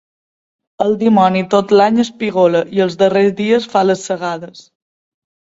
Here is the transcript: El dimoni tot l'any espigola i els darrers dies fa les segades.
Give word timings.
El 0.85 0.95
dimoni 1.01 1.43
tot 1.51 1.73
l'any 1.81 2.01
espigola 2.05 2.63
i 2.79 2.83
els 2.87 2.97
darrers 3.03 3.33
dies 3.43 3.71
fa 3.75 3.85
les 3.91 4.05
segades. 4.11 4.69